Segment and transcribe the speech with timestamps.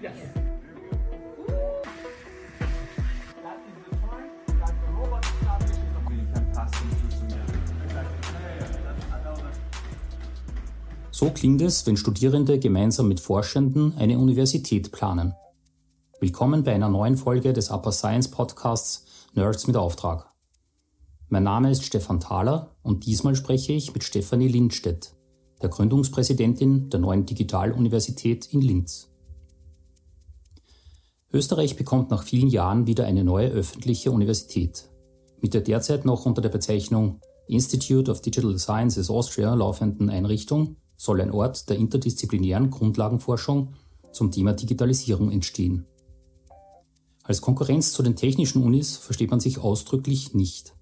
[0.00, 0.12] Yes.
[11.10, 15.34] So klingt es, wenn Studierende gemeinsam mit Forschenden eine Universität planen.
[16.20, 19.04] Willkommen bei einer neuen Folge des Upper Science Podcasts
[19.34, 20.28] Nerds mit Auftrag.
[21.28, 25.16] Mein Name ist Stefan Thaler und diesmal spreche ich mit Stefanie Lindstedt,
[25.60, 29.08] der Gründungspräsidentin der neuen Digitaluniversität in Linz.
[31.30, 34.88] Österreich bekommt nach vielen Jahren wieder eine neue öffentliche Universität.
[35.42, 41.20] Mit der derzeit noch unter der Bezeichnung Institute of Digital Sciences Austria laufenden Einrichtung soll
[41.20, 43.74] ein Ort der interdisziplinären Grundlagenforschung
[44.10, 45.86] zum Thema Digitalisierung entstehen.
[47.24, 50.74] Als Konkurrenz zu den technischen Unis versteht man sich ausdrücklich nicht.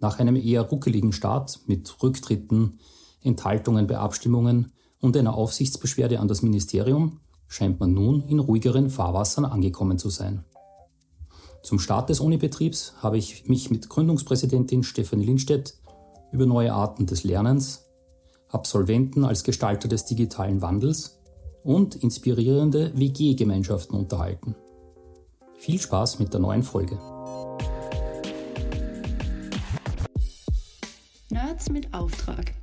[0.00, 2.78] Nach einem eher ruckeligen Start mit Rücktritten,
[3.22, 7.21] Enthaltungen bei Abstimmungen und einer Aufsichtsbeschwerde an das Ministerium
[7.52, 10.44] scheint man nun in ruhigeren Fahrwassern angekommen zu sein.
[11.62, 15.74] Zum Start des Unibetriebs habe ich mich mit Gründungspräsidentin Stefanie Lindstedt
[16.32, 17.84] über neue Arten des Lernens,
[18.48, 21.20] Absolventen als Gestalter des digitalen Wandels
[21.62, 24.56] und inspirierende WG-Gemeinschaften unterhalten.
[25.58, 26.98] Viel Spaß mit der neuen Folge.
[31.30, 32.54] Nerds mit Auftrag.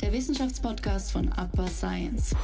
[0.00, 2.34] Der Wissenschaftspodcast von Upper Science.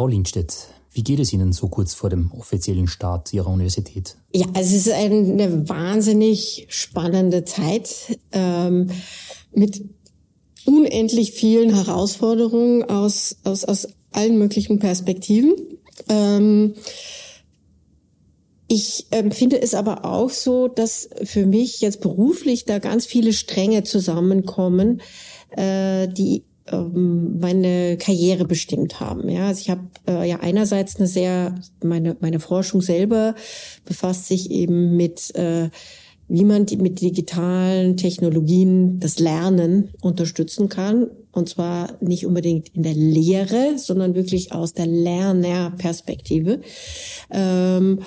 [0.00, 0.54] Frau Lindstedt,
[0.94, 4.16] wie geht es Ihnen so kurz vor dem offiziellen Start Ihrer Universität?
[4.32, 8.88] Ja, es ist eine wahnsinnig spannende Zeit ähm,
[9.54, 9.84] mit
[10.64, 15.52] unendlich vielen Herausforderungen aus, aus, aus allen möglichen Perspektiven.
[16.08, 16.72] Ähm,
[18.68, 23.82] ich empfinde es aber auch so, dass für mich jetzt beruflich da ganz viele Stränge
[23.82, 25.02] zusammenkommen,
[25.50, 29.28] äh, die ähm, meine Karriere bestimmt haben.
[29.28, 33.34] Ja, also ich habe äh, ja einerseits eine sehr meine meine Forschung selber
[33.84, 35.70] befasst sich eben mit äh,
[36.32, 41.08] wie man mit digitalen Technologien das Lernen unterstützen kann.
[41.32, 46.60] Und zwar nicht unbedingt in der Lehre, sondern wirklich aus der Lernerperspektive.
[47.32, 48.00] Ähm,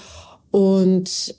[0.51, 1.35] und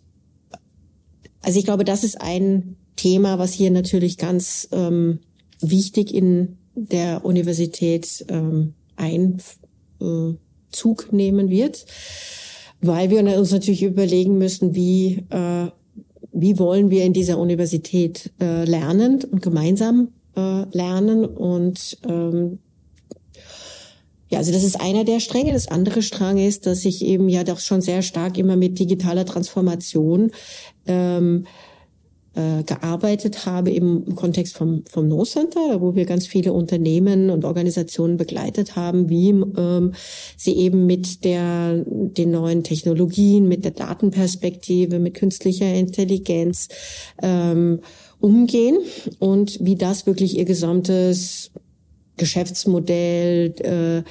[1.40, 5.20] also ich glaube, das ist ein Thema, was hier natürlich ganz ähm,
[5.60, 9.58] wichtig in der Universität ähm, Einzug
[10.00, 11.86] äh, nehmen wird,
[12.80, 15.68] weil wir uns natürlich überlegen müssen, wie äh,
[16.36, 22.58] wie wollen wir in dieser Universität äh, lernen und gemeinsam äh, lernen und ähm,
[24.34, 25.52] ja, also das ist einer der Stränge.
[25.52, 29.26] Das andere Strang ist, dass ich eben ja doch schon sehr stark immer mit digitaler
[29.26, 30.32] Transformation
[30.86, 31.46] ähm,
[32.34, 37.44] äh, gearbeitet habe im Kontext vom, vom No Center, wo wir ganz viele Unternehmen und
[37.44, 39.92] Organisationen begleitet haben, wie ähm,
[40.36, 46.68] sie eben mit der, den neuen Technologien, mit der Datenperspektive, mit künstlicher Intelligenz
[47.22, 47.80] ähm,
[48.20, 48.78] umgehen
[49.18, 51.50] und wie das wirklich ihr gesamtes
[52.16, 54.02] Geschäftsmodell äh,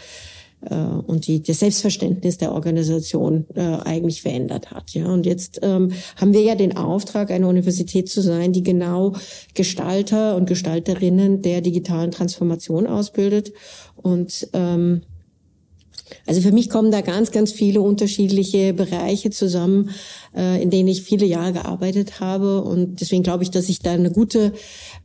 [0.70, 4.92] äh, und die, das Selbstverständnis der Organisation äh, eigentlich verändert hat.
[4.92, 9.16] Ja, und jetzt ähm, haben wir ja den Auftrag, eine Universität zu sein, die genau
[9.54, 13.54] Gestalter und Gestalterinnen der digitalen Transformation ausbildet.
[13.96, 15.02] Und ähm,
[16.26, 19.90] also für mich kommen da ganz, ganz viele unterschiedliche Bereiche zusammen,
[20.36, 22.62] äh, in denen ich viele Jahre gearbeitet habe.
[22.62, 24.54] Und deswegen glaube ich, dass ich da eine gute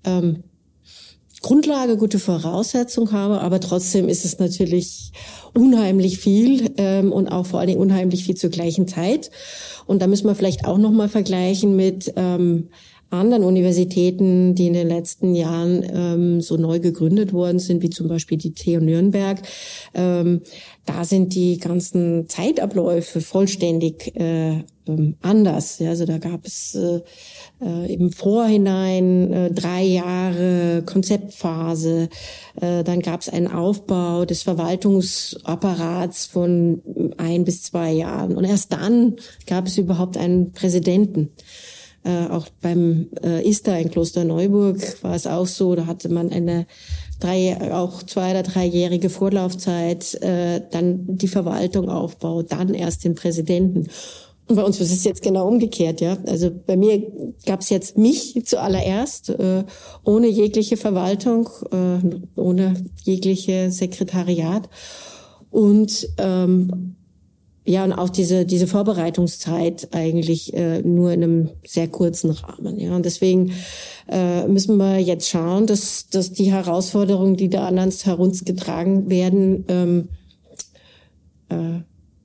[0.05, 0.45] ähm,
[1.43, 5.13] Grundlage, gute Voraussetzung habe, aber trotzdem ist es natürlich
[5.55, 9.31] unheimlich viel ähm, und auch vor allen Dingen unheimlich viel zur gleichen Zeit.
[9.87, 12.71] Und da müssen wir vielleicht auch noch mal vergleichen mit ähm,
[13.11, 18.09] anderen Universitäten, die in den letzten Jahren ähm, so neu gegründet worden sind, wie zum
[18.09, 19.41] Beispiel die TU Nürnberg.
[19.95, 20.43] Ähm,
[20.85, 25.79] da sind die ganzen Zeitabläufe vollständig äh, ähm, anders.
[25.79, 27.01] Ja, also da gab es äh,
[27.61, 32.09] äh, im Vorhinein äh, drei Jahre Konzeptphase.
[32.61, 36.83] Äh, dann gab es einen Aufbau des Verwaltungsapparats von
[37.19, 38.37] ein bis zwei Jahren.
[38.37, 39.17] Und erst dann
[39.47, 41.31] gab es überhaupt einen Präsidenten.
[42.09, 46.67] Äh, auch beim äh, ISTA in Klosterneuburg war es auch so, da hatte man eine
[47.21, 53.89] drei, auch zwei oder dreijährige Vorlaufzeit, äh, dann die Verwaltung aufbaut, dann erst den Präsidenten.
[54.47, 56.17] Und bei uns ist es jetzt genau umgekehrt, ja.
[56.27, 57.13] Also bei mir
[57.45, 59.65] gab es jetzt mich zuallererst, äh,
[60.03, 62.73] ohne jegliche Verwaltung, äh, ohne
[63.05, 64.67] jegliche Sekretariat.
[65.51, 66.97] Und ähm,
[67.69, 72.81] ja, und auch diese, diese Vorbereitungszeit eigentlich äh, nur in einem sehr kurzen Rahmen.
[72.81, 73.53] Ja, und deswegen
[74.09, 79.67] äh, müssen wir jetzt schauen, dass, dass die Herausforderungen, die da an uns heruntergetragen werden,
[79.69, 80.09] ähm,
[81.51, 81.81] äh,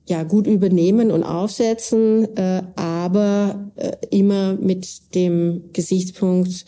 [0.08, 6.64] ja, gut übernehmen und aufsetzen, äh, aber äh, immer mit dem Gesichtspunkt,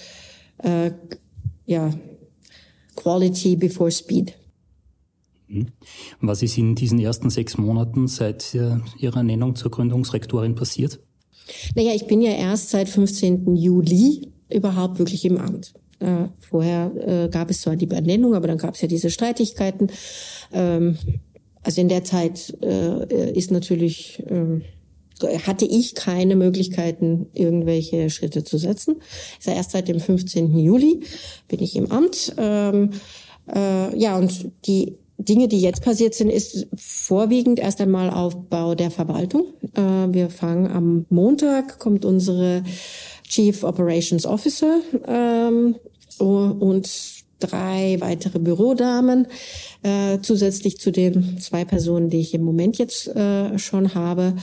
[0.58, 0.90] äh,
[1.64, 1.94] ja,
[2.94, 4.34] Quality before Speed.
[5.48, 5.68] Mhm.
[6.20, 11.00] Was ist in diesen ersten sechs Monaten seit äh, Ihrer Ernennung zur Gründungsrektorin passiert?
[11.74, 13.56] Naja, ich bin ja erst seit 15.
[13.56, 15.74] Juli überhaupt wirklich im Amt.
[15.98, 19.88] Äh, vorher äh, gab es zwar die Benennung, aber dann gab es ja diese Streitigkeiten.
[20.52, 20.98] Ähm,
[21.62, 24.60] also in der Zeit äh, ist natürlich äh,
[25.46, 28.96] hatte ich keine Möglichkeiten, irgendwelche Schritte zu setzen.
[29.38, 30.56] Also erst seit dem 15.
[30.58, 31.00] Juli
[31.48, 32.34] bin ich im Amt.
[32.36, 32.90] Ähm,
[33.52, 38.90] äh, ja, und die Dinge, die jetzt passiert sind, ist vorwiegend erst einmal Aufbau der
[38.90, 39.46] Verwaltung.
[39.74, 39.80] Äh,
[40.12, 42.62] wir fangen am Montag, kommt unsere
[43.22, 45.76] Chief Operations Officer ähm,
[46.18, 49.26] und drei weitere Bürodamen,
[49.82, 54.34] äh, zusätzlich zu den zwei Personen, die ich im Moment jetzt äh, schon habe.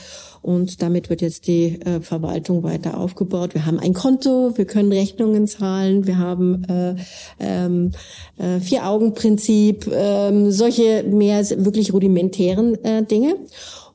[0.42, 3.54] Und damit wird jetzt die äh, Verwaltung weiter aufgebaut.
[3.54, 6.94] Wir haben ein Konto, wir können Rechnungen zahlen, wir haben äh,
[7.40, 7.92] ähm,
[8.36, 13.36] äh, Vier-Augen-Prinzip, äh, solche mehr wirklich rudimentären äh, Dinge.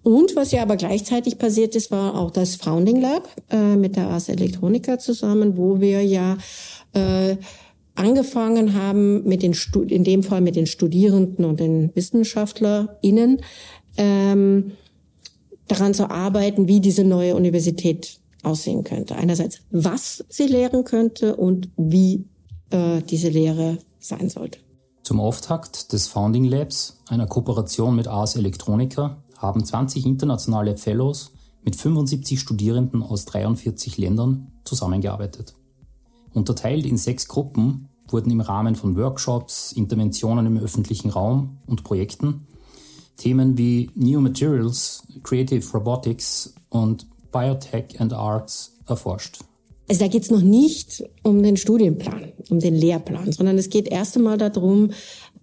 [0.02, 4.08] Und was ja aber gleichzeitig passiert ist, war auch das Founding Lab äh, mit der
[4.08, 6.38] Ars Electronica zusammen, wo wir ja
[6.94, 7.36] äh,
[8.00, 9.54] angefangen haben mit den
[9.88, 13.42] in dem Fall mit den Studierenden und den WissenschaftlerInnen
[13.98, 14.72] ähm,
[15.68, 19.16] daran zu arbeiten, wie diese neue Universität aussehen könnte.
[19.16, 22.26] Einerseits, was sie lehren könnte und wie
[22.70, 24.60] äh, diese Lehre sein sollte.
[25.04, 31.32] Zum Auftakt des Founding Labs, einer Kooperation mit Ars Electronica, haben 20 internationale Fellows
[31.64, 35.56] mit 75 Studierenden aus 43 Ländern zusammengearbeitet.
[36.34, 42.46] Unterteilt in sechs Gruppen wurden im Rahmen von Workshops, Interventionen im öffentlichen Raum und Projekten
[43.20, 49.40] Themen wie New Materials, Creative Robotics und Biotech and Arts erforscht.
[49.88, 53.88] Also da geht es noch nicht um den Studienplan, um den Lehrplan, sondern es geht
[53.88, 54.92] erst einmal darum,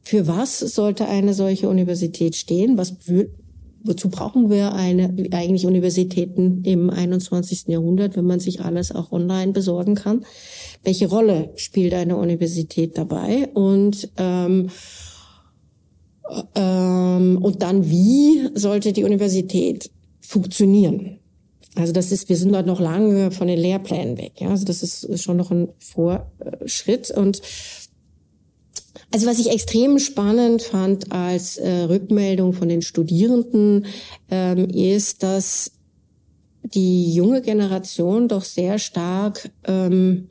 [0.03, 2.79] für was sollte eine solche Universität stehen?
[2.79, 2.97] Was
[3.87, 7.69] wozu brauchen wir eine, eigentlich Universitäten im 21.
[7.69, 10.25] Jahrhundert, wenn man sich alles auch online besorgen kann?
[10.83, 13.49] Welche Rolle spielt eine Universität dabei?
[13.55, 14.69] Und ähm,
[16.55, 19.91] ähm, und dann, wie sollte die Universität
[20.21, 21.19] funktionieren?
[21.77, 24.33] Also das ist, wir sind dort noch lange von den Lehrplänen weg.
[24.41, 24.49] Ja?
[24.49, 27.11] Also das ist schon noch ein Vorschritt.
[27.11, 27.43] Und
[29.13, 33.87] also was ich extrem spannend fand als äh, Rückmeldung von den Studierenden,
[34.31, 35.73] ähm, ist, dass
[36.63, 40.29] die junge Generation doch sehr stark ähm,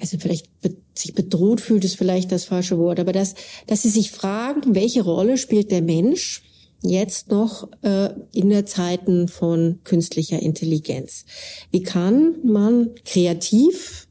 [0.00, 0.46] also vielleicht
[0.94, 3.34] sich bedroht fühlt, ist vielleicht das falsche Wort, aber dass,
[3.66, 6.42] dass sie sich fragen, welche Rolle spielt der Mensch
[6.82, 11.24] jetzt noch äh, in der Zeiten von künstlicher Intelligenz?
[11.70, 14.05] Wie kann man kreativ,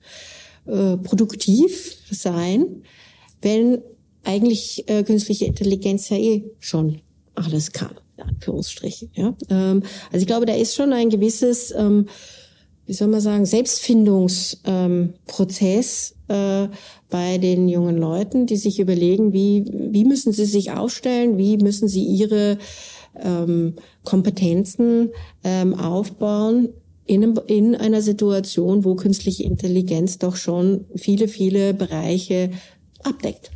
[0.65, 2.83] äh, produktiv sein,
[3.41, 3.81] wenn
[4.23, 7.01] eigentlich äh, künstliche Intelligenz ja eh schon
[7.35, 9.11] alles kann, in Anführungsstrichen.
[9.13, 9.35] Ja?
[9.49, 12.07] Ähm, also ich glaube, da ist schon ein gewisses ähm,
[12.85, 16.69] wie soll man sagen, Selbstfindungsprozess ähm, äh,
[17.09, 21.87] bei den jungen Leuten, die sich überlegen, wie, wie müssen sie sich aufstellen, wie müssen
[21.87, 22.57] sie ihre
[23.19, 25.09] ähm, Kompetenzen
[25.43, 26.69] ähm, aufbauen
[27.05, 32.51] in, einem, in einer Situation, wo künstliche Intelligenz doch schon viele, viele Bereiche
[33.03, 33.51] abdeckt.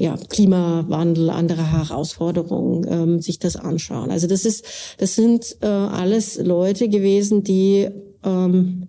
[0.00, 4.10] ja, Klimawandel, andere Herausforderungen, ähm, sich das anschauen.
[4.10, 4.64] Also das ist,
[4.98, 7.88] das sind äh, alles Leute gewesen, die
[8.24, 8.88] ähm,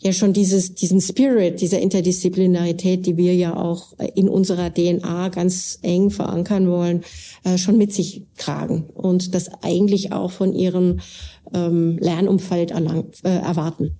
[0.00, 5.78] ja schon dieses, diesen Spirit, dieser Interdisziplinarität, die wir ja auch in unserer DNA ganz
[5.80, 7.04] eng verankern wollen,
[7.44, 11.00] äh, schon mit sich tragen und das eigentlich auch von ihrem
[11.54, 13.98] ähm, Lernumfeld erlangt, äh, erwarten.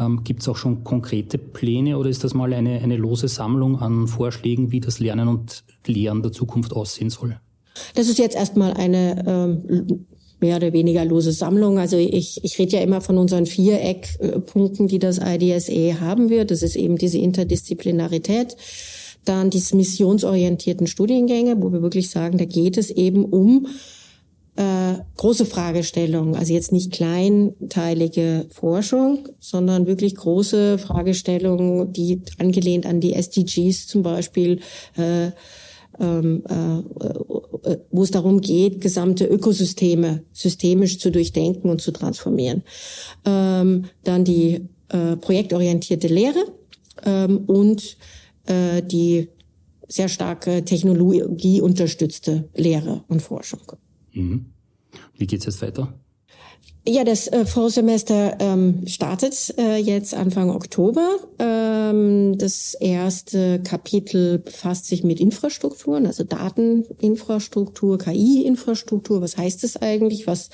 [0.00, 3.78] Ähm, Gibt es auch schon konkrete Pläne oder ist das mal eine, eine lose Sammlung
[3.78, 7.38] an Vorschlägen, wie das Lernen und Lehren der Zukunft aussehen soll?
[7.94, 10.06] Das ist jetzt erstmal eine ähm,
[10.40, 11.78] mehr oder weniger lose Sammlung.
[11.78, 16.50] Also ich, ich rede ja immer von unseren vier Eckpunkten, die das IDSE haben wird.
[16.50, 18.56] Das ist eben diese Interdisziplinarität,
[19.24, 23.66] dann diese missionsorientierten Studiengänge, wo wir wirklich sagen, da geht es eben um
[24.60, 33.00] äh, große Fragestellungen, also jetzt nicht kleinteilige Forschung, sondern wirklich große Fragestellungen, die angelehnt an
[33.00, 34.60] die SDGs zum Beispiel
[34.98, 35.30] äh,
[35.98, 42.62] ähm, äh, äh, wo es darum geht, gesamte Ökosysteme systemisch zu durchdenken und zu transformieren.
[43.24, 46.44] Ähm, dann die äh, projektorientierte Lehre
[47.04, 47.96] ähm, und
[48.46, 49.28] äh, die
[49.88, 53.60] sehr starke technologieunterstützte Lehre und Forschung.
[54.12, 54.46] Mhm.
[55.16, 55.94] Wie geht's jetzt weiter?
[56.86, 61.18] Ja, das äh, Vorsemester ähm, startet äh, jetzt Anfang Oktober.
[61.38, 69.20] Ähm, das erste Kapitel befasst sich mit Infrastrukturen, also Dateninfrastruktur, KI-Infrastruktur.
[69.20, 70.26] Was heißt das eigentlich?
[70.26, 70.48] Was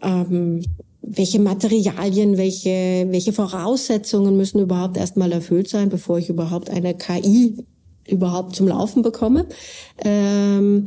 [0.00, 0.62] ähm,
[1.02, 7.64] welche Materialien, welche, welche Voraussetzungen müssen überhaupt erstmal erfüllt sein, bevor ich überhaupt eine KI
[8.08, 9.46] überhaupt zum Laufen bekomme.
[10.02, 10.86] Ähm,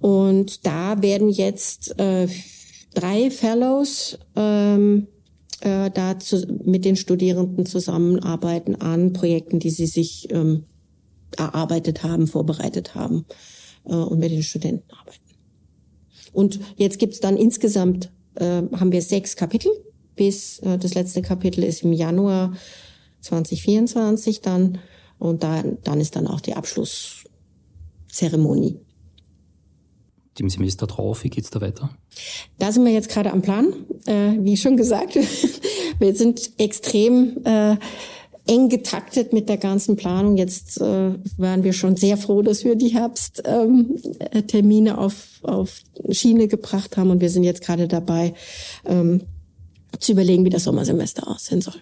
[0.00, 2.26] und da werden jetzt äh,
[2.94, 5.06] drei Fellows ähm,
[5.60, 10.64] äh, da zu, mit den Studierenden zusammenarbeiten an Projekten, die sie sich ähm,
[11.36, 13.26] erarbeitet haben, vorbereitet haben
[13.84, 15.20] äh, und mit den Studenten arbeiten.
[16.32, 19.70] Und jetzt gibt's dann insgesamt, äh, haben wir sechs Kapitel,
[20.16, 22.54] bis äh, das letzte Kapitel ist im Januar
[23.20, 24.78] 2024 dann
[25.18, 28.80] und da, dann ist dann auch die Abschlusszeremonie
[30.40, 31.24] dem Semester drauf?
[31.24, 31.90] Wie geht's da weiter?
[32.58, 33.72] Da sind wir jetzt gerade am Plan.
[34.06, 35.14] Äh, wie schon gesagt,
[35.98, 37.76] wir sind extrem äh,
[38.46, 40.36] eng getaktet mit der ganzen Planung.
[40.36, 45.80] Jetzt äh, waren wir schon sehr froh, dass wir die Herbsttermine ähm, auf, auf
[46.10, 48.34] Schiene gebracht haben und wir sind jetzt gerade dabei
[48.86, 49.22] ähm,
[49.98, 51.74] zu überlegen, wie das Sommersemester aussehen soll.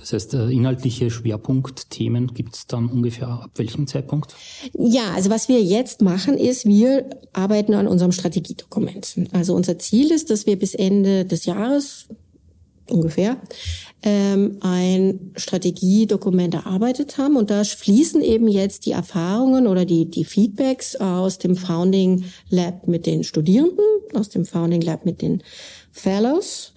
[0.00, 4.34] Das heißt, äh, inhaltliche Schwerpunktthemen gibt es dann ungefähr ab welchem Zeitpunkt?
[4.72, 9.16] Ja, also was wir jetzt machen ist, wir arbeiten an unserem Strategiedokument.
[9.32, 12.08] Also unser Ziel ist, dass wir bis Ende des Jahres
[12.88, 13.36] ungefähr
[14.02, 20.24] ähm, ein Strategiedokument erarbeitet haben und da fließen eben jetzt die Erfahrungen oder die die
[20.24, 25.42] Feedbacks aus dem Founding Lab mit den Studierenden, aus dem Founding Lab mit den
[25.92, 26.72] Fellows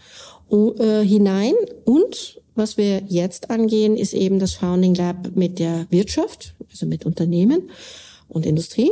[1.04, 1.54] hinein
[1.86, 7.06] und was wir jetzt angehen, ist eben das Founding Lab mit der Wirtschaft, also mit
[7.06, 7.70] Unternehmen
[8.28, 8.92] und Industrie.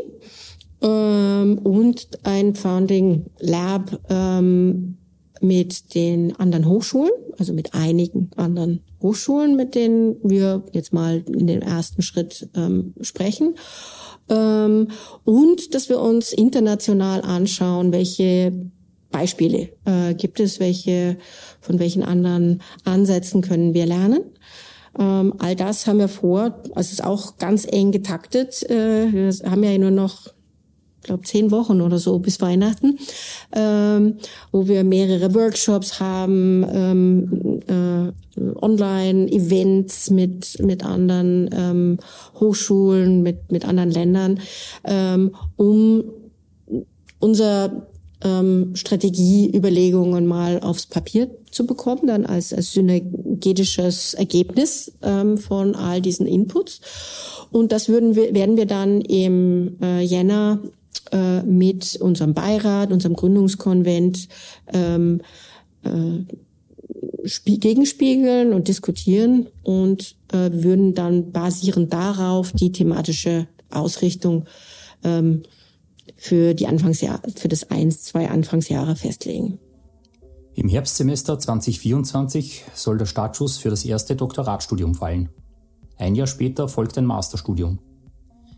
[0.82, 4.98] Ähm, und ein Founding Lab ähm,
[5.42, 11.48] mit den anderen Hochschulen, also mit einigen anderen Hochschulen, mit denen wir jetzt mal in
[11.48, 13.56] dem ersten Schritt ähm, sprechen.
[14.28, 18.54] Und dass wir uns international anschauen, welche
[19.12, 21.18] Beispiele äh, gibt es, welche
[21.60, 24.22] von welchen anderen Ansätzen können wir lernen.
[24.98, 26.62] Ähm, all das haben wir vor.
[26.76, 28.70] Also es ist auch ganz eng getaktet.
[28.70, 30.34] Äh, wir haben ja nur noch
[31.04, 33.00] glaube zehn Wochen oder so bis Weihnachten,
[33.54, 34.18] ähm,
[34.52, 41.98] wo wir mehrere Workshops haben, ähm, äh, Online-Events mit mit anderen ähm,
[42.40, 44.40] Hochschulen, mit mit anderen Ländern,
[44.84, 46.04] ähm, um
[47.20, 47.88] unser
[48.24, 56.02] ähm, Strategieüberlegungen mal aufs Papier zu bekommen, dann als, als synergetisches Ergebnis ähm, von all
[56.02, 56.82] diesen Inputs.
[57.52, 60.60] Und das würden wir, werden wir dann im äh, Jänner
[61.12, 64.28] äh, mit unserem Beirat, unserem Gründungskonvent
[64.72, 65.22] ähm,
[65.84, 66.24] äh,
[67.46, 74.46] gegenspiegeln und diskutieren und äh, würden dann basierend darauf die thematische Ausrichtung
[75.04, 75.44] ähm,
[76.18, 79.60] für die Anfangsjahr, für das eins, zwei Anfangsjahre festlegen.
[80.54, 85.30] Im Herbstsemester 2024 soll der Startschuss für das erste Doktoratstudium fallen.
[85.98, 87.80] Ein Jahr später folgt ein Masterstudium.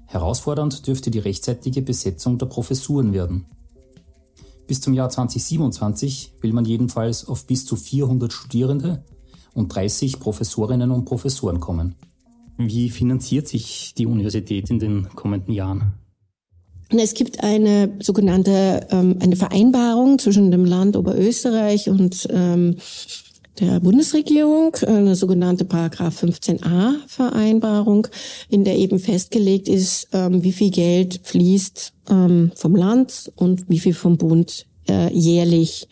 [0.07, 3.45] Herausfordernd dürfte die rechtzeitige Besetzung der Professuren werden.
[4.67, 9.03] Bis zum Jahr 2027 will man jedenfalls auf bis zu 400 Studierende
[9.53, 11.95] und 30 Professorinnen und Professoren kommen.
[12.57, 15.93] Wie finanziert sich die Universität in den kommenden Jahren?
[16.89, 22.75] Es gibt eine sogenannte ähm, eine Vereinbarung zwischen dem Land Oberösterreich und ähm,
[23.59, 28.07] der Bundesregierung, eine sogenannte Paragraph 15a Vereinbarung,
[28.49, 33.79] in der eben festgelegt ist, ähm, wie viel Geld fließt ähm, vom Land und wie
[33.79, 35.87] viel vom Bund äh, jährlich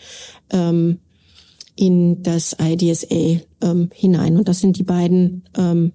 [0.50, 1.00] ähm,
[1.75, 4.38] in das IDSA ähm, hinein.
[4.38, 5.91] Und das sind die beiden ähm,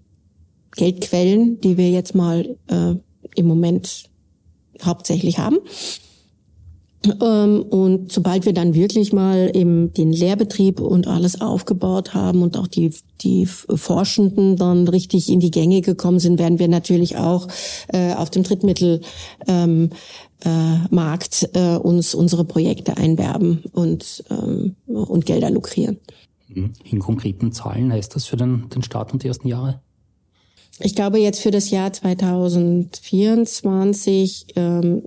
[0.77, 2.95] Geldquellen, die wir jetzt mal äh,
[3.35, 4.09] im Moment
[4.85, 5.59] hauptsächlich haben.
[7.21, 12.57] Ähm, und sobald wir dann wirklich mal eben den Lehrbetrieb und alles aufgebaut haben und
[12.57, 17.49] auch die, die Forschenden dann richtig in die Gänge gekommen sind, werden wir natürlich auch
[17.89, 19.03] äh, auf dem Drittmittelmarkt
[19.47, 19.91] ähm,
[20.45, 25.99] äh, äh, uns unsere Projekte einwerben und, ähm, und Gelder lukrieren.
[26.49, 29.81] In konkreten Zahlen heißt das für den, den Start und die ersten Jahre?
[30.81, 35.03] Ich glaube, jetzt für das Jahr 2024 ähm,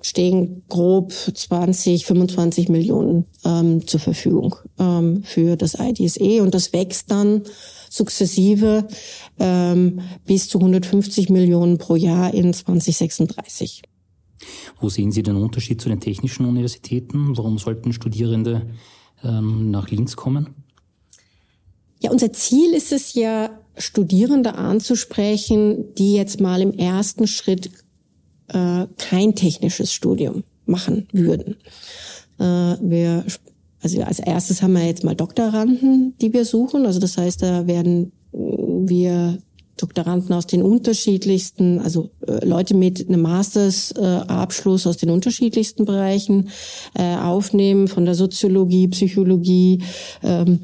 [0.00, 7.10] stehen grob 20, 25 Millionen ähm, zur Verfügung ähm, für das IDSE und das wächst
[7.10, 7.42] dann
[7.90, 8.88] sukzessive
[9.38, 13.82] ähm, bis zu 150 Millionen pro Jahr in 2036.
[14.80, 17.36] Wo sehen Sie den Unterschied zu den technischen Universitäten?
[17.36, 18.62] Warum sollten Studierende
[19.22, 20.54] ähm, nach Linz kommen?
[22.00, 27.70] Ja, unser Ziel ist es ja, Studierende anzusprechen, die jetzt mal im ersten Schritt
[28.48, 31.56] äh, kein technisches Studium machen würden.
[32.38, 33.24] Äh, wir,
[33.82, 36.86] also als erstes haben wir jetzt mal Doktoranden, die wir suchen.
[36.86, 39.38] Also das heißt, da werden wir
[39.76, 46.50] Doktoranden aus den unterschiedlichsten, also äh, Leute mit einem Masters-Abschluss äh, aus den unterschiedlichsten Bereichen
[46.94, 49.82] äh, aufnehmen, von der Soziologie, Psychologie,
[50.22, 50.60] ähm,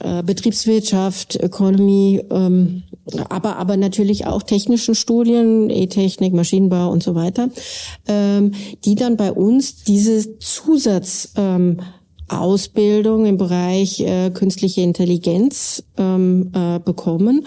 [0.00, 2.84] äh, Betriebswirtschaft, Ökonomie, ähm,
[3.28, 7.50] aber aber natürlich auch technischen Studien, E-Technik, Maschinenbau und so weiter,
[8.08, 8.52] ähm,
[8.84, 17.46] die dann bei uns diese Zusatzausbildung ähm, im Bereich äh, künstliche Intelligenz ähm, äh, bekommen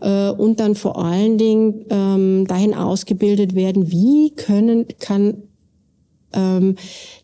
[0.00, 5.42] äh, und dann vor allen Dingen ähm, dahin ausgebildet werden, wie können kann
[6.32, 6.76] ähm,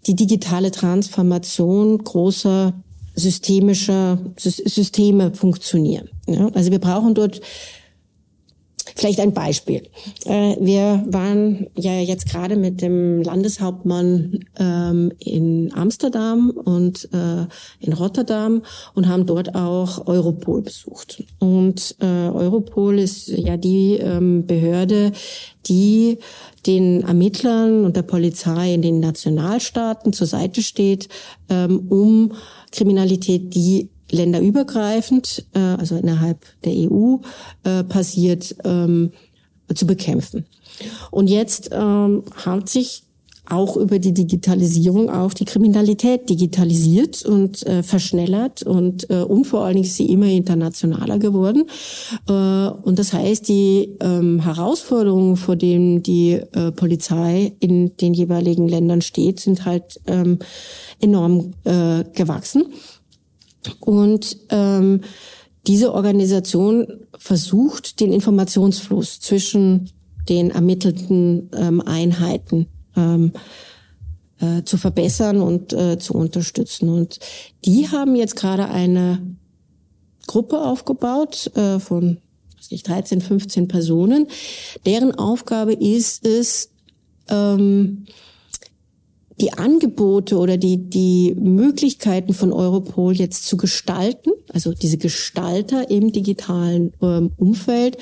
[0.07, 2.75] die digitale Transformation großer
[3.15, 6.09] systemischer Systeme funktionieren.
[6.27, 7.41] Ja, also wir brauchen dort
[9.03, 9.83] Vielleicht ein Beispiel.
[10.27, 17.47] Äh, wir waren ja jetzt gerade mit dem Landeshauptmann ähm, in Amsterdam und äh,
[17.85, 18.63] in Rotterdam
[18.95, 21.25] und haben dort auch Europol besucht.
[21.41, 25.11] Und äh, Europol ist ja die ähm, Behörde,
[25.67, 26.19] die
[26.65, 31.09] den Ermittlern und der Polizei in den Nationalstaaten zur Seite steht,
[31.49, 32.35] ähm, um
[32.71, 37.17] Kriminalität, die länderübergreifend, äh, also innerhalb der EU
[37.65, 39.13] äh, passiert, ähm,
[39.75, 40.47] zu bekämpfen.
[41.11, 43.05] Und jetzt ähm, hat sich
[43.49, 49.65] auch über die Digitalisierung auch die Kriminalität digitalisiert und äh, verschnellert und äh, und vor
[49.65, 51.65] allen Dingen ist sie immer internationaler geworden.
[52.29, 58.69] Äh, und das heißt, die ähm, Herausforderungen, vor denen die äh, Polizei in den jeweiligen
[58.69, 60.39] Ländern steht, sind halt ähm,
[61.01, 62.67] enorm äh, gewachsen.
[63.81, 65.03] Und ähm,
[65.67, 69.91] diese Organisation versucht, den Informationsfluss zwischen
[70.29, 73.33] den ermittelten ähm, Einheiten ähm,
[74.41, 76.89] äh, zu verbessern und äh, zu unterstützen.
[76.89, 77.21] Und
[77.65, 79.21] die haben jetzt gerade eine
[80.27, 82.19] Gruppe aufgebaut äh, von
[82.57, 84.29] was nicht, 13, 15 Personen,
[84.87, 86.71] deren Aufgabe ist es,
[87.29, 88.07] ähm,
[89.43, 96.13] die Angebote oder die, die Möglichkeiten von Europol jetzt zu gestalten, also diese Gestalter im
[96.13, 97.99] digitalen ähm, Umfeld,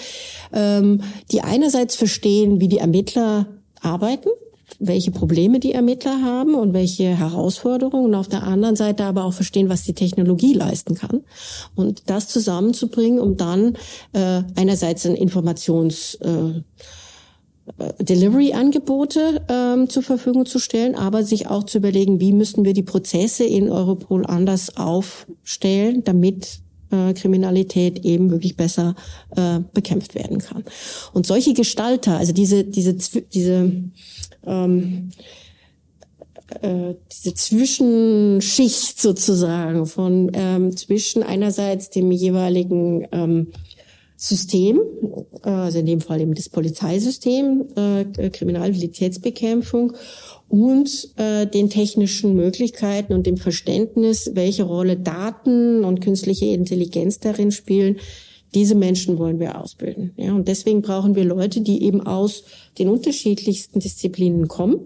[0.53, 3.47] ähm, die einerseits verstehen, wie die Ermittler
[3.81, 4.29] arbeiten,
[4.79, 9.33] welche Probleme die Ermittler haben und welche Herausforderungen und auf der anderen Seite aber auch
[9.33, 11.23] verstehen, was die Technologie leisten kann.
[11.75, 13.77] Und das zusammenzubringen, um dann
[14.13, 16.61] äh, einerseits ein Informations äh,
[18.01, 22.83] Delivery-Angebote ähm, zur Verfügung zu stellen, aber sich auch zu überlegen, wie müssen wir die
[22.83, 28.95] Prozesse in Europol anders aufstellen, damit äh, Kriminalität eben wirklich besser
[29.37, 30.65] äh, bekämpft werden kann.
[31.13, 32.95] Und solche Gestalter, also diese diese
[33.33, 33.73] diese
[34.47, 35.11] ähm,
[36.63, 43.53] äh, diese Zwischenschicht sozusagen von ähm, zwischen einerseits dem jeweiligen ähm,
[44.23, 44.83] System,
[45.45, 49.95] äh, also in dem Fall eben das Polizeisystem, äh, Kriminalitätsbekämpfung
[50.47, 57.51] und äh, den technischen Möglichkeiten und dem Verständnis, welche Rolle Daten und künstliche Intelligenz darin
[57.51, 57.97] spielen.
[58.55, 60.13] Diese Menschen wollen wir ausbilden.
[60.19, 62.45] Ja, und deswegen brauchen wir Leute, die eben aus
[62.79, 64.81] den unterschiedlichsten Disziplinen kommen,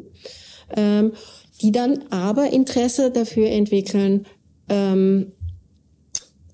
[0.76, 1.10] ähm,
[1.60, 4.26] die dann aber Interesse dafür entwickeln,
[4.68, 5.32] ähm,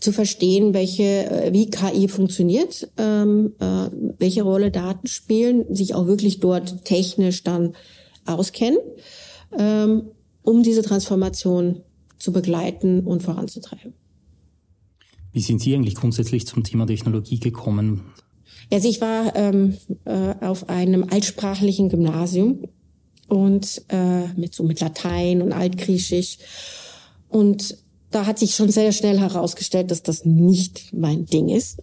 [0.00, 6.06] zu verstehen, welche, äh, wie KI funktioniert, ähm, äh, welche Rolle Daten spielen, sich auch
[6.06, 7.74] wirklich dort technisch dann
[8.24, 8.78] auskennen,
[9.56, 10.10] ähm,
[10.42, 11.82] um diese Transformation
[12.18, 13.92] zu begleiten und voranzutreiben.
[15.32, 18.02] Wie sind Sie eigentlich grundsätzlich zum Thema Technologie gekommen?
[18.72, 22.64] Also ich war ähm, äh, auf einem altsprachlichen Gymnasium
[23.28, 26.38] und äh, mit so mit Latein und Altgriechisch
[27.28, 27.76] und
[28.10, 31.80] da hat sich schon sehr schnell herausgestellt, dass das nicht mein Ding ist.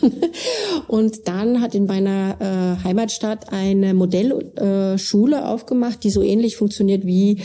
[0.88, 7.04] und dann hat in meiner äh, Heimatstadt eine Modellschule äh, aufgemacht, die so ähnlich funktioniert
[7.04, 7.42] wie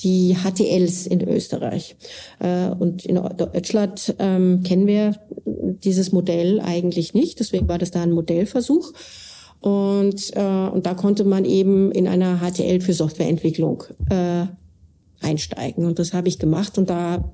[0.00, 1.96] die HTLs in Österreich.
[2.38, 5.16] Äh, und in Deutschland ähm, kennen wir
[5.46, 7.40] dieses Modell eigentlich nicht.
[7.40, 8.92] Deswegen war das da ein Modellversuch.
[9.60, 14.46] Und, äh, und da konnte man eben in einer HTL für Softwareentwicklung äh,
[15.20, 15.84] einsteigen.
[15.84, 16.78] Und das habe ich gemacht.
[16.78, 17.30] Und da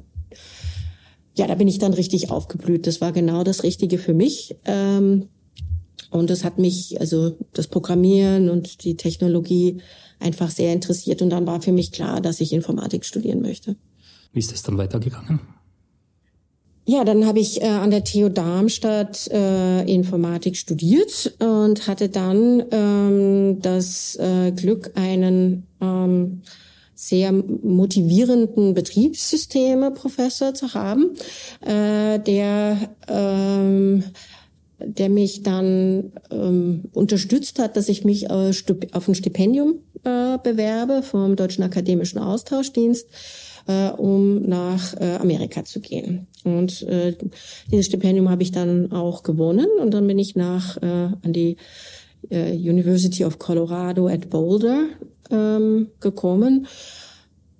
[1.34, 2.86] ja, da bin ich dann richtig aufgeblüht.
[2.86, 4.56] Das war genau das Richtige für mich.
[4.64, 5.28] Ähm,
[6.10, 9.82] und das hat mich, also das Programmieren und die Technologie
[10.18, 11.20] einfach sehr interessiert.
[11.20, 13.76] Und dann war für mich klar, dass ich Informatik studieren möchte.
[14.32, 15.40] Wie ist es dann weitergegangen?
[16.88, 22.62] Ja, dann habe ich äh, an der TU Darmstadt äh, Informatik studiert und hatte dann
[22.70, 26.42] ähm, das äh, Glück, einen ähm,
[26.96, 31.10] sehr motivierenden Betriebssysteme-Professor zu haben,
[31.60, 34.02] äh, der ähm,
[34.78, 38.52] der mich dann ähm, unterstützt hat, dass ich mich äh,
[38.92, 43.08] auf ein Stipendium äh, bewerbe vom Deutschen Akademischen Austauschdienst,
[43.68, 46.26] äh, um nach äh, Amerika zu gehen.
[46.44, 47.16] Und äh,
[47.70, 50.86] dieses Stipendium habe ich dann auch gewonnen und dann bin ich nach äh,
[51.22, 51.56] an die
[52.28, 54.88] äh, University of Colorado at Boulder
[55.30, 56.66] ähm, gekommen.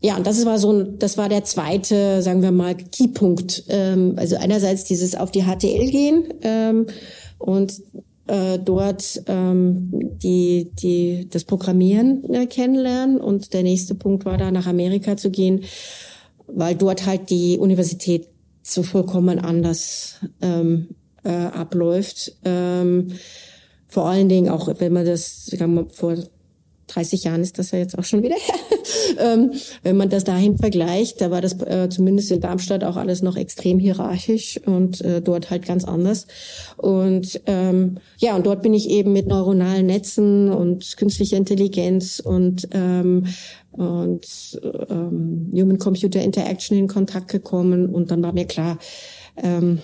[0.00, 3.64] Ja, und das war so das war der zweite, sagen wir mal, Keypunkt.
[3.68, 6.87] Ähm, also einerseits dieses auf die HTL gehen ähm,
[7.38, 7.83] und
[8.26, 9.90] äh, dort ähm,
[10.22, 13.20] die, die, das Programmieren äh, kennenlernen.
[13.20, 15.64] Und der nächste Punkt war da nach Amerika zu gehen,
[16.46, 18.29] weil dort halt die Universität
[18.62, 20.88] so vollkommen anders ähm,
[21.22, 22.37] äh, abläuft.
[22.44, 23.12] Ähm,
[23.88, 26.16] vor allen Dingen auch, wenn man das sagen wir, vor
[26.88, 28.55] 30 Jahren ist das ja jetzt auch schon wieder her.
[29.18, 33.22] ähm, wenn man das dahin vergleicht, da war das äh, zumindest in Darmstadt auch alles
[33.22, 36.27] noch extrem hierarchisch und äh, dort halt ganz anders.
[36.77, 42.68] Und ähm, ja, und dort bin ich eben mit neuronalen Netzen und künstlicher Intelligenz und
[42.72, 43.27] ähm,
[43.72, 48.79] und ähm, Human-Computer Interaction in Kontakt gekommen und dann war mir klar,
[49.37, 49.81] ähm,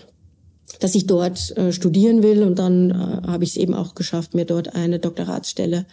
[0.81, 4.35] dass ich dort äh, studieren will und dann äh, habe ich es eben auch geschafft,
[4.35, 5.87] mir dort eine Doktoratsstelle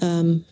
[0.00, 0.44] ähm,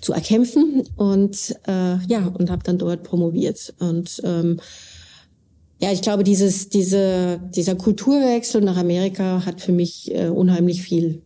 [0.00, 4.60] zu erkämpfen und äh, ja und habe dann dort promoviert und ähm,
[5.80, 11.22] ja ich glaube dieses diese dieser Kulturwechsel nach Amerika hat für mich äh, unheimlich viel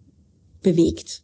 [0.62, 1.22] bewegt.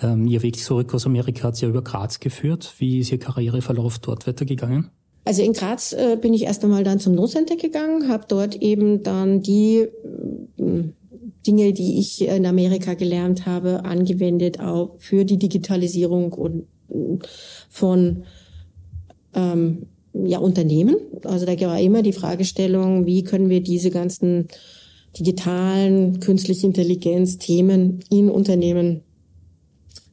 [0.00, 2.74] Ähm, Ihr Weg zurück aus Amerika hat Sie ja über Graz geführt.
[2.78, 4.90] Wie ist Ihr Karriereverlauf dort weitergegangen?
[5.24, 9.02] Also in Graz äh, bin ich erst einmal dann zum Notcenter gegangen, habe dort eben
[9.02, 9.88] dann die
[10.58, 10.84] äh,
[11.46, 16.66] Dinge, die ich in Amerika gelernt habe, angewendet auch für die Digitalisierung und
[17.68, 18.24] von
[19.34, 20.96] ähm, ja, Unternehmen.
[21.24, 24.48] Also da war immer die Fragestellung, wie können wir diese ganzen
[25.18, 29.02] digitalen, künstliche Intelligenz Themen in Unternehmen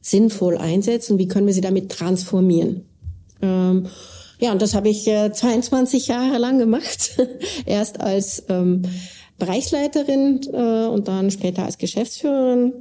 [0.00, 1.18] sinnvoll einsetzen?
[1.18, 2.84] Wie können wir sie damit transformieren?
[3.40, 3.86] Ähm,
[4.38, 7.16] ja, und das habe ich äh, 22 Jahre lang gemacht.
[7.66, 8.82] Erst als ähm,
[9.38, 12.72] Bereichsleiterin äh, und dann später als Geschäftsführerin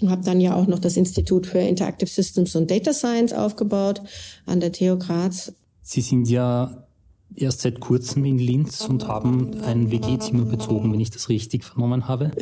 [0.00, 4.02] und habe dann ja auch noch das Institut für Interactive Systems und Data Science aufgebaut
[4.46, 5.52] an der TU Graz.
[5.82, 6.84] Sie sind ja
[7.36, 12.08] erst seit kurzem in Linz und haben ein WG-Zimmer bezogen, wenn ich das richtig vernommen
[12.08, 12.30] habe.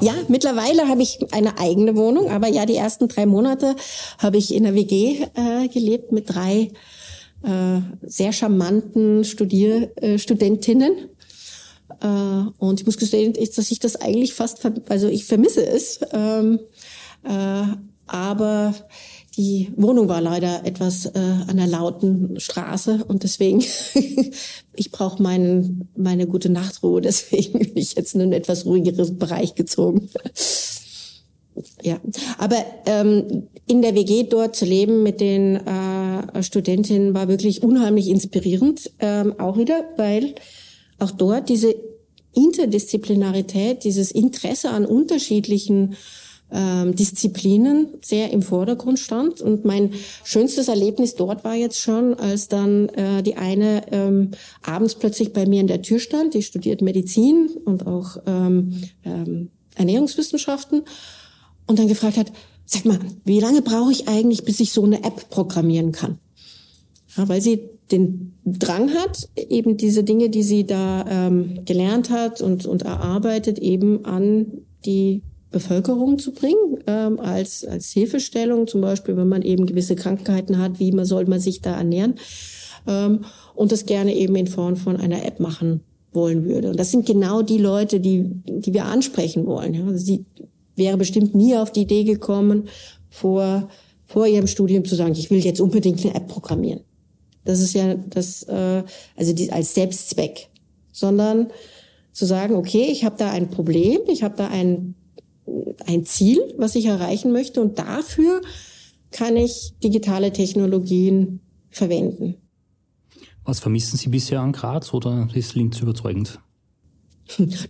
[0.00, 3.74] Ja, mittlerweile habe ich eine eigene Wohnung, aber ja, die ersten drei Monate
[4.18, 6.70] habe ich in der WG äh, gelebt mit drei
[7.42, 10.92] äh, sehr charmanten Studier äh, Studentinnen.
[12.00, 12.06] Äh,
[12.58, 16.00] und ich muss gestehen, dass ich das eigentlich fast, also ich vermisse es.
[16.12, 16.60] Ähm,
[17.24, 17.64] äh,
[18.06, 18.74] aber
[19.36, 23.62] die Wohnung war leider etwas äh, an der lauten Straße und deswegen,
[24.74, 29.54] ich brauche meinen, meine gute Nachtruhe, deswegen bin ich jetzt in einen etwas ruhigeren Bereich
[29.54, 30.08] gezogen.
[31.82, 32.00] ja,
[32.38, 38.08] aber ähm, in der WG dort zu leben mit den äh, Studentinnen war wirklich unheimlich
[38.08, 40.34] inspirierend, ähm, auch wieder, weil
[40.98, 41.74] auch dort diese
[42.34, 45.96] Interdisziplinarität, dieses Interesse an unterschiedlichen
[46.50, 49.40] ähm, Disziplinen sehr im Vordergrund stand.
[49.40, 49.92] Und mein
[50.24, 54.30] schönstes Erlebnis dort war jetzt schon, als dann äh, die eine ähm,
[54.62, 56.34] abends plötzlich bei mir in der Tür stand.
[56.34, 60.82] Die studiert Medizin und auch ähm, ähm, Ernährungswissenschaften
[61.66, 62.32] und dann gefragt hat,
[62.64, 66.18] sag mal, wie lange brauche ich eigentlich, bis ich so eine App programmieren kann?
[67.16, 72.42] Ja, weil sie den Drang hat, eben diese Dinge, die sie da ähm, gelernt hat
[72.42, 74.46] und, und erarbeitet, eben an
[74.84, 80.58] die Bevölkerung zu bringen, ähm, als, als Hilfestellung, zum Beispiel, wenn man eben gewisse Krankheiten
[80.58, 82.16] hat, wie man soll man sich da ernähren,
[82.86, 85.80] ähm, und das gerne eben in Form von einer App machen
[86.12, 86.70] wollen würde.
[86.70, 89.74] Und das sind genau die Leute, die, die wir ansprechen wollen.
[89.74, 89.86] Ja.
[89.86, 90.24] Also sie
[90.76, 92.68] wäre bestimmt nie auf die Idee gekommen,
[93.10, 93.68] vor,
[94.06, 96.80] vor ihrem Studium zu sagen, ich will jetzt unbedingt eine App programmieren.
[97.44, 98.82] Das ist ja das, äh,
[99.16, 100.48] also die, als Selbstzweck,
[100.92, 101.48] sondern
[102.12, 104.94] zu sagen, okay, ich habe da ein Problem, ich habe da ein
[105.86, 108.40] ein Ziel, was ich erreichen möchte und dafür
[109.10, 112.34] kann ich digitale Technologien verwenden.
[113.44, 116.40] Was vermissen Sie bisher an Graz oder ist Linz überzeugend?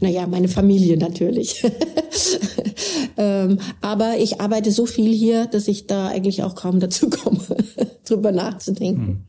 [0.00, 1.64] Naja, meine Familie natürlich.
[3.16, 7.40] ähm, aber ich arbeite so viel hier, dass ich da eigentlich auch kaum dazu komme,
[8.04, 9.26] drüber nachzudenken.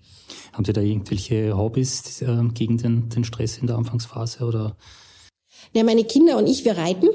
[0.60, 4.76] Haben Sie da irgendwelche Hobbys äh, gegen den, den Stress in der Anfangsphase oder?
[5.72, 7.08] Ja, meine Kinder und ich, wir reiten.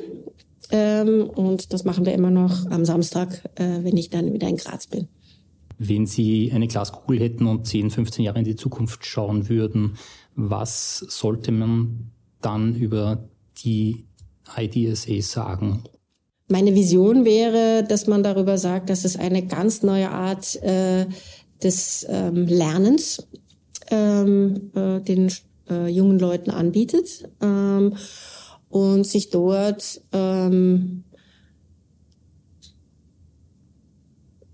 [0.70, 4.57] Ähm, und das machen wir immer noch am Samstag, äh, wenn ich dann wieder in
[4.57, 5.09] Graz bin.
[5.76, 9.98] Wenn Sie eine Glaskugel hätten und 10, 15 Jahre in die Zukunft schauen würden,
[10.35, 13.28] was sollte man dann über
[13.62, 14.07] die
[14.57, 15.85] IDSA sagen?
[16.48, 21.04] Meine Vision wäre, dass man darüber sagt, dass es eine ganz neue Art äh,
[21.64, 23.27] des ähm, Lernens
[23.90, 25.33] ähm, äh, den
[25.68, 27.29] äh, jungen Leuten anbietet.
[27.40, 27.94] Ähm,
[28.74, 31.05] und sich dort ähm,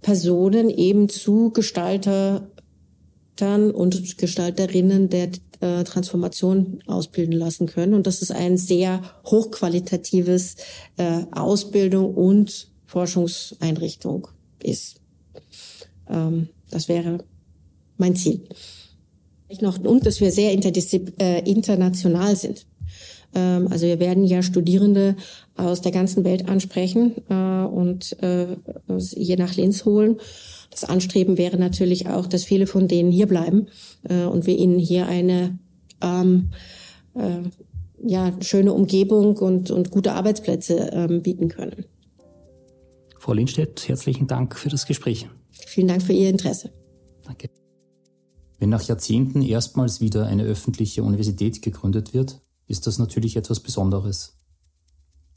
[0.03, 2.51] Personen eben zu Gestaltern
[3.73, 7.94] und Gestalterinnen der äh, Transformation ausbilden lassen können.
[7.94, 10.57] Und das ist ein sehr hochqualitatives
[10.99, 14.29] äh, Ausbildung und Forschungseinrichtung
[14.62, 15.01] ist.
[16.11, 17.18] Ähm, das wäre
[17.96, 18.42] mein Ziel.
[19.61, 22.66] Noch, und dass wir sehr äh, international sind.
[23.35, 25.16] Ähm, also wir werden ja Studierende
[25.56, 28.56] aus der ganzen Welt ansprechen äh, und äh,
[28.96, 30.16] je nach Linz holen.
[30.70, 33.66] Das Anstreben wäre natürlich auch, dass viele von denen hier bleiben
[34.09, 35.59] äh, und wir ihnen hier eine
[36.00, 36.50] ähm,
[37.14, 37.40] äh,
[38.02, 41.85] ja, schöne Umgebung und, und gute Arbeitsplätze ähm, bieten können.
[43.18, 45.28] Frau Lindstedt, herzlichen Dank für das Gespräch.
[45.66, 46.70] Vielen Dank für Ihr Interesse.
[47.23, 47.51] Danke.
[48.59, 54.37] Wenn nach Jahrzehnten erstmals wieder eine öffentliche Universität gegründet wird, ist das natürlich etwas Besonderes.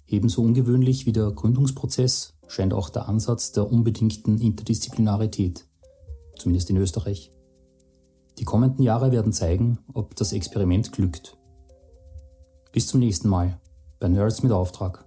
[0.08, 5.66] Ebenso ungewöhnlich wie der Gründungsprozess scheint auch der Ansatz der unbedingten Interdisziplinarität,
[6.38, 7.32] zumindest in Österreich.
[8.40, 11.38] Die kommenden Jahre werden zeigen, ob das Experiment glückt.
[12.72, 13.60] Bis zum nächsten Mal
[14.00, 15.03] bei Nerds mit Auftrag.